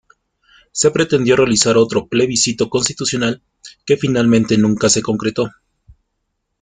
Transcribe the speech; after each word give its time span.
Se 0.71 0.89
pretendió 0.89 1.35
realizar 1.35 1.77
otro 1.77 2.07
plebiscito 2.07 2.71
constitucional, 2.71 3.39
que 3.85 3.97
finalmente 3.97 4.57
nunca 4.57 4.89
se 4.89 5.03
concretó. 5.03 5.51